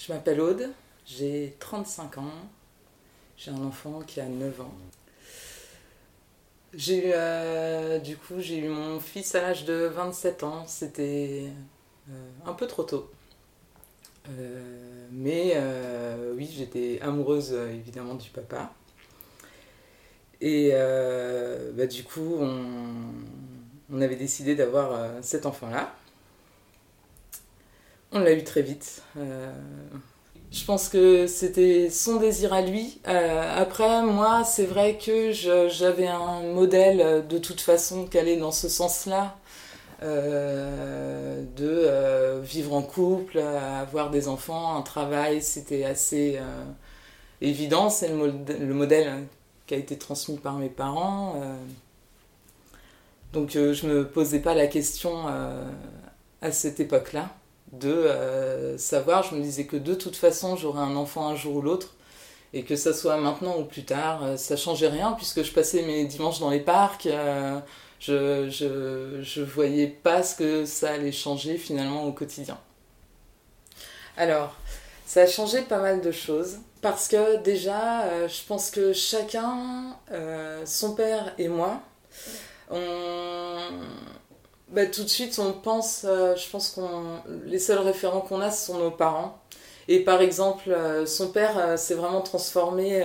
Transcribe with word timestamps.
Je 0.00 0.10
m'appelle 0.10 0.40
Aude, 0.40 0.70
j'ai 1.04 1.54
35 1.58 2.16
ans, 2.16 2.32
j'ai 3.36 3.50
un 3.50 3.62
enfant 3.62 4.00
qui 4.00 4.18
a 4.18 4.28
9 4.28 4.62
ans. 4.62 4.72
J'ai 6.72 7.08
eu, 7.08 7.12
euh, 7.12 7.98
du 7.98 8.16
coup, 8.16 8.36
j'ai 8.38 8.60
eu 8.60 8.68
mon 8.68 8.98
fils 8.98 9.34
à 9.34 9.42
l'âge 9.42 9.66
de 9.66 9.90
27 9.92 10.42
ans, 10.42 10.64
c'était 10.66 11.48
euh, 12.08 12.30
un 12.46 12.54
peu 12.54 12.66
trop 12.66 12.84
tôt. 12.84 13.10
Euh, 14.30 15.06
mais 15.12 15.62
oui, 16.34 16.50
j'étais 16.50 16.98
amoureuse 17.02 17.52
évidemment 17.52 18.14
du 18.14 18.30
papa. 18.30 18.72
Et 20.40 20.72
bah, 21.74 21.86
du 21.86 22.04
coup, 22.04 22.38
on 22.40 24.00
avait 24.00 24.16
décidé 24.16 24.54
d'avoir 24.54 25.22
cet 25.22 25.44
enfant-là. 25.44 25.94
On 28.12 28.18
l'a 28.18 28.32
eu 28.32 28.42
très 28.42 28.62
vite. 28.62 29.02
Euh, 29.16 29.52
je 30.50 30.64
pense 30.64 30.88
que 30.88 31.28
c'était 31.28 31.90
son 31.90 32.16
désir 32.16 32.52
à 32.52 32.60
lui. 32.60 33.00
Euh, 33.06 33.54
après, 33.56 34.02
moi, 34.02 34.42
c'est 34.44 34.64
vrai 34.64 34.98
que 34.98 35.30
j'avais 35.32 36.08
un 36.08 36.42
modèle 36.42 37.26
de 37.28 37.38
toute 37.38 37.60
façon 37.60 38.06
qui 38.06 38.18
allait 38.18 38.36
dans 38.36 38.52
ce 38.52 38.68
sens-là. 38.68 39.36
Euh, 40.02 41.44
de 41.56 42.40
vivre 42.42 42.74
en 42.74 42.82
couple, 42.82 43.38
avoir 43.38 44.10
des 44.10 44.28
enfants, 44.28 44.76
un 44.76 44.82
travail, 44.82 45.42
c'était 45.42 45.84
assez 45.84 46.40
évident. 47.40 47.90
C'est 47.90 48.08
le, 48.08 48.32
le, 48.58 48.74
modèle 48.74 49.26
qui 49.66 49.74
a 49.74 49.76
été 49.76 49.98
transmis 49.98 50.38
par 50.38 50.54
mes 50.54 50.70
parents. 50.70 51.34
donc 53.34 53.50
je 53.52 53.86
me 53.86 54.08
posais 54.08 54.40
pas 54.40 54.54
la 54.54 54.66
question 54.68 55.26
à 56.40 56.50
cette 56.50 56.80
époque-là 56.80 57.28
de 57.72 57.90
euh, 57.90 58.78
savoir, 58.78 59.22
je 59.22 59.34
me 59.34 59.42
disais 59.42 59.66
que 59.66 59.76
de 59.76 59.94
toute 59.94 60.16
façon 60.16 60.56
j'aurais 60.56 60.82
un 60.82 60.96
enfant 60.96 61.28
un 61.28 61.36
jour 61.36 61.56
ou 61.56 61.62
l'autre 61.62 61.94
et 62.52 62.64
que 62.64 62.74
ça 62.74 62.92
soit 62.92 63.16
maintenant 63.16 63.58
ou 63.58 63.64
plus 63.64 63.84
tard, 63.84 64.24
euh, 64.24 64.36
ça 64.36 64.56
changeait 64.56 64.88
rien 64.88 65.12
puisque 65.12 65.42
je 65.42 65.52
passais 65.52 65.82
mes 65.82 66.04
dimanches 66.04 66.40
dans 66.40 66.50
les 66.50 66.60
parcs, 66.60 67.06
euh, 67.06 67.60
je, 68.00 68.48
je, 68.50 69.22
je 69.22 69.42
voyais 69.42 69.86
pas 69.86 70.22
ce 70.22 70.34
que 70.34 70.64
ça 70.64 70.92
allait 70.92 71.12
changer 71.12 71.56
finalement 71.58 72.04
au 72.04 72.12
quotidien. 72.12 72.58
Alors, 74.16 74.54
ça 75.06 75.22
a 75.22 75.26
changé 75.26 75.62
pas 75.62 75.78
mal 75.78 76.00
de 76.00 76.10
choses 76.10 76.58
parce 76.82 77.08
que 77.08 77.40
déjà, 77.42 78.26
je 78.26 78.46
pense 78.46 78.70
que 78.70 78.92
chacun, 78.92 79.96
son 80.64 80.94
père 80.94 81.34
et 81.38 81.48
moi, 81.48 81.80
on, 82.70 83.58
bah, 84.70 84.86
tout 84.86 85.02
de 85.02 85.08
suite, 85.08 85.38
on 85.40 85.52
pense, 85.52 86.04
euh, 86.08 86.36
je 86.36 86.48
pense 86.48 86.70
qu'on 86.70 87.20
les 87.44 87.58
seuls 87.58 87.78
référents 87.78 88.20
qu'on 88.20 88.40
a, 88.40 88.50
ce 88.52 88.66
sont 88.66 88.78
nos 88.78 88.90
parents. 88.90 89.38
Et 89.88 90.00
par 90.00 90.22
exemple, 90.22 90.70
euh, 90.70 91.06
son 91.06 91.32
père 91.32 91.58
euh, 91.58 91.76
s'est 91.76 91.94
vraiment 91.94 92.20
transformé. 92.20 93.00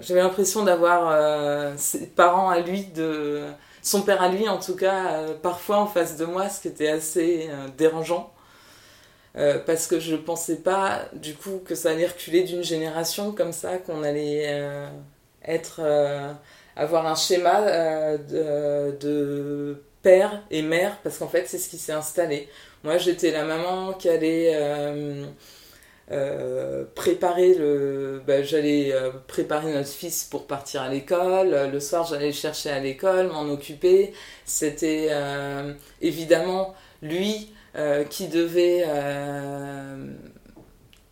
J'avais 0.00 0.20
l'impression 0.20 0.64
d'avoir 0.64 1.78
ses 1.78 2.06
parents 2.08 2.50
à 2.50 2.60
lui, 2.60 2.86
de 2.86 3.44
son 3.82 4.02
père 4.02 4.22
à 4.22 4.28
lui 4.28 4.48
en 4.48 4.58
tout 4.58 4.74
cas, 4.76 5.22
parfois 5.42 5.78
en 5.78 5.86
face 5.86 6.16
de 6.16 6.24
moi, 6.24 6.48
ce 6.48 6.60
qui 6.60 6.68
était 6.68 6.88
assez 6.88 7.48
dérangeant. 7.78 8.32
parce 9.66 9.86
que 9.86 10.00
je 10.00 10.16
pensais 10.16 10.56
pas 10.56 11.02
du 11.12 11.34
coup 11.34 11.60
que 11.64 11.74
ça 11.74 11.90
allait 11.90 12.06
reculer 12.06 12.42
d'une 12.42 12.64
génération 12.64 13.32
comme 13.32 13.52
ça, 13.52 13.78
qu'on 13.78 14.02
allait 14.02 14.60
être 15.44 15.80
avoir 16.76 17.06
un 17.06 17.14
schéma 17.14 18.16
de 18.18 19.80
père 20.06 20.40
et 20.52 20.62
mère, 20.62 20.98
parce 21.02 21.18
qu'en 21.18 21.26
fait, 21.26 21.46
c'est 21.48 21.58
ce 21.58 21.68
qui 21.68 21.78
s'est 21.78 21.90
installé. 21.90 22.48
Moi, 22.84 22.96
j'étais 22.96 23.32
la 23.32 23.44
maman 23.44 23.92
qui 23.92 24.08
allait 24.08 24.52
euh, 24.54 25.26
euh, 26.12 26.84
préparer 26.94 27.54
le. 27.54 28.22
Bah, 28.24 28.40
j'allais 28.44 28.92
euh, 28.92 29.10
préparer 29.26 29.72
notre 29.72 29.88
fils 29.88 30.22
pour 30.22 30.46
partir 30.46 30.82
à 30.82 30.88
l'école. 30.88 31.70
Le 31.72 31.80
soir, 31.80 32.06
j'allais 32.06 32.28
le 32.28 32.32
chercher 32.32 32.70
à 32.70 32.78
l'école, 32.78 33.32
m'en 33.32 33.50
occuper. 33.52 34.12
C'était 34.44 35.08
évidemment 36.00 36.76
lui 37.02 37.52
qui 38.08 38.28
devait 38.28 38.84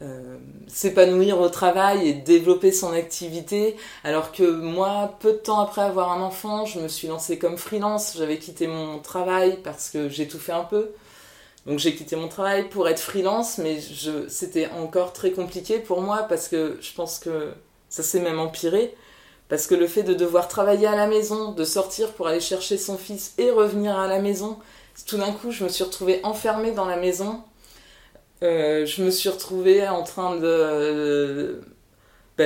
euh, 0.04 0.36
s'épanouir 0.68 1.40
au 1.40 1.48
travail 1.48 2.08
et 2.08 2.12
développer 2.12 2.72
son 2.72 2.92
activité. 2.92 3.76
Alors 4.02 4.32
que 4.32 4.42
moi, 4.42 5.16
peu 5.20 5.32
de 5.32 5.38
temps 5.38 5.60
après 5.60 5.82
avoir 5.82 6.12
un 6.12 6.20
enfant, 6.20 6.66
je 6.66 6.78
me 6.80 6.88
suis 6.88 7.08
lancée 7.08 7.38
comme 7.38 7.56
freelance. 7.56 8.14
J'avais 8.18 8.38
quitté 8.38 8.66
mon 8.66 8.98
travail 8.98 9.58
parce 9.64 9.88
que 9.88 10.08
j'ai 10.08 10.28
tout 10.28 10.38
fait 10.38 10.52
un 10.52 10.64
peu. 10.64 10.90
Donc 11.66 11.78
j'ai 11.78 11.94
quitté 11.94 12.16
mon 12.16 12.28
travail 12.28 12.68
pour 12.68 12.88
être 12.88 13.00
freelance, 13.00 13.58
mais 13.58 13.78
c'était 14.28 14.68
encore 14.68 15.12
très 15.12 15.30
compliqué 15.30 15.78
pour 15.78 16.02
moi 16.02 16.24
parce 16.28 16.48
que 16.48 16.76
je 16.82 16.92
pense 16.92 17.18
que 17.18 17.52
ça 17.88 18.02
s'est 18.02 18.20
même 18.20 18.38
empiré. 18.38 18.94
Parce 19.48 19.66
que 19.66 19.74
le 19.74 19.86
fait 19.86 20.02
de 20.02 20.14
devoir 20.14 20.48
travailler 20.48 20.86
à 20.86 20.96
la 20.96 21.06
maison, 21.06 21.52
de 21.52 21.64
sortir 21.64 22.12
pour 22.12 22.26
aller 22.28 22.40
chercher 22.40 22.76
son 22.76 22.98
fils 22.98 23.34
et 23.38 23.50
revenir 23.50 23.98
à 23.98 24.06
la 24.08 24.18
maison, 24.18 24.58
tout 25.06 25.16
d'un 25.16 25.32
coup, 25.32 25.50
je 25.50 25.64
me 25.64 25.68
suis 25.68 25.84
retrouvée 25.84 26.20
enfermée 26.24 26.72
dans 26.72 26.86
la 26.86 26.96
maison 26.96 27.42
euh, 28.42 28.84
je 28.86 29.02
me 29.02 29.10
suis 29.10 29.28
retrouvée 29.28 29.86
en 29.88 30.02
train 30.02 30.36
bah, 30.36 30.42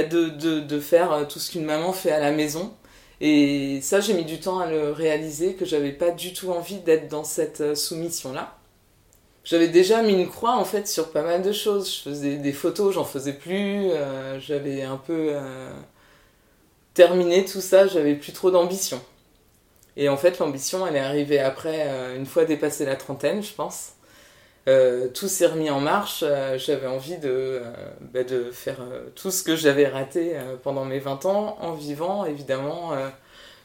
de, 0.03 0.29
de, 0.29 0.61
de, 0.61 0.81
faire 0.81 1.27
tout 1.29 1.39
ce 1.39 1.51
qu'une 1.51 1.65
maman 1.65 1.93
fait 1.93 2.13
à 2.13 2.21
la 2.21 2.31
maison. 2.31 2.75
Et 3.21 3.81
ça, 3.83 4.01
j'ai 4.01 4.15
mis 4.15 4.25
du 4.25 4.39
temps 4.41 4.61
à 4.61 4.71
le 4.71 4.93
réaliser, 4.93 5.55
que 5.55 5.65
j'avais 5.65 5.93
pas 5.93 6.11
du 6.11 6.33
tout 6.33 6.51
envie 6.51 6.79
d'être 6.79 7.09
dans 7.09 7.25
cette 7.25 7.61
euh, 7.61 7.75
soumission-là. 7.75 8.55
J'avais 9.45 9.69
déjà 9.69 10.03
mis 10.03 10.13
une 10.13 10.29
croix 10.29 10.57
en 10.57 10.65
fait 10.65 10.87
sur 10.87 11.11
pas 11.11 11.23
mal 11.23 11.43
de 11.43 11.53
choses. 11.53 11.93
Je 11.97 12.11
faisais 12.11 12.37
des 12.37 12.53
photos, 12.53 12.95
j'en 12.95 13.05
faisais 13.05 13.33
plus. 13.33 13.91
Euh, 13.91 14.39
j'avais 14.41 14.83
un 14.83 14.99
peu 14.99 15.35
terminé 16.95 17.45
tout 17.45 17.61
ça, 17.61 17.87
j'avais 17.87 18.15
plus 18.15 18.33
trop 18.33 18.51
d'ambition. 18.51 19.01
Et 19.97 20.09
en 20.09 20.17
fait, 20.17 20.39
l'ambition, 20.39 20.87
elle 20.87 20.97
est 20.97 21.01
arrivée 21.01 21.41
après, 21.41 21.89
une 22.17 22.27
fois 22.27 22.45
dépassé 22.45 22.85
la 22.85 22.97
trentaine, 22.97 23.43
je 23.43 23.53
pense. 23.55 23.95
Euh, 24.69 25.09
tout 25.09 25.29
s'est 25.29 25.47
remis 25.47 25.71
en 25.71 25.81
marche. 25.81 26.23
Euh, 26.23 26.59
j'avais 26.59 26.87
envie 26.87 27.17
de, 27.17 27.29
euh, 27.29 27.63
bah, 28.13 28.21
faire 28.53 28.77
tout 29.15 29.31
ce 29.31 29.43
que 29.43 29.57
j'avais 29.57 29.89
raté 29.89 30.37
pendant 30.63 30.85
mes 30.85 30.99
20 30.99 31.25
ans 31.27 31.57
en 31.61 31.73
vivant, 31.73 32.25
évidemment, 32.27 32.93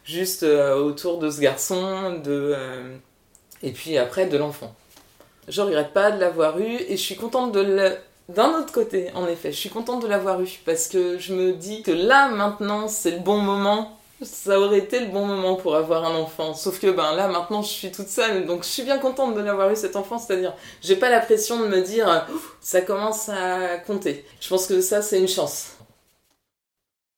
juste 0.05 0.43
autour 0.43 1.19
de 1.19 1.29
ce 1.29 1.41
garçon, 1.41 2.19
de, 2.23 2.55
et 3.61 3.71
puis 3.71 3.97
après 3.97 4.27
de 4.27 4.37
l'enfant. 4.37 4.75
Je 5.47 5.61
regrette 5.61 5.93
pas 5.93 6.11
de 6.11 6.19
l'avoir 6.19 6.59
eu 6.59 6.75
et 6.87 6.95
je 6.97 7.01
suis 7.01 7.15
contente 7.15 7.51
de 7.51 7.59
le... 7.59 7.97
D'un 8.29 8.57
autre 8.57 8.71
côté, 8.71 9.11
en 9.15 9.27
effet, 9.27 9.51
je 9.51 9.57
suis 9.57 9.69
contente 9.69 10.01
de 10.01 10.07
l'avoir 10.07 10.41
eu 10.41 10.47
parce 10.65 10.87
que 10.87 11.17
je 11.17 11.33
me 11.33 11.51
dis 11.51 11.83
que 11.83 11.91
là, 11.91 12.29
maintenant, 12.29 12.87
c'est 12.87 13.11
le 13.11 13.19
bon 13.19 13.37
moment 13.37 13.99
ça 14.23 14.59
aurait 14.59 14.79
été 14.79 15.00
le 15.00 15.07
bon 15.07 15.25
moment 15.25 15.56
pour 15.56 15.75
avoir 15.75 16.06
un 16.06 16.16
enfant. 16.16 16.53
Sauf 16.53 16.79
que 16.79 16.88
ben 16.88 17.16
là 17.16 17.28
maintenant 17.28 17.61
je 17.61 17.69
suis 17.69 17.91
toute 17.91 18.07
seule, 18.07 18.45
donc 18.45 18.63
je 18.63 18.69
suis 18.69 18.84
bien 18.84 18.97
contente 18.97 19.35
de 19.35 19.41
l'avoir 19.41 19.69
eu 19.72 19.75
cet 19.75 19.95
enfant, 19.95 20.17
c'est-à-dire 20.17 20.53
j'ai 20.81 20.95
pas 20.95 21.09
la 21.09 21.19
pression 21.19 21.59
de 21.59 21.67
me 21.67 21.81
dire 21.81 22.28
ça 22.62 22.81
commence 22.81 23.29
à 23.29 23.78
compter. 23.85 24.25
Je 24.39 24.50
pense 24.50 24.67
que 24.67 24.81
ça 24.81 25.01
c'est 25.01 25.19
une 25.19 25.28
chance. 25.28 25.78